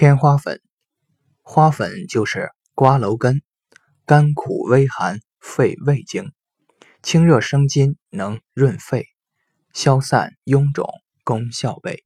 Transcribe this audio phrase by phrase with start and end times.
[0.00, 0.62] 天花粉，
[1.42, 3.42] 花粉就是瓜蒌根，
[4.06, 6.32] 甘苦微寒，肺胃经，
[7.02, 9.08] 清热生津，能润肺，
[9.74, 10.88] 消散臃肿，
[11.22, 12.02] 功效倍。